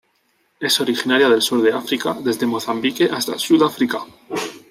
[0.59, 3.99] Es originaria del sur de África desde Mozambique hasta Sudáfrica.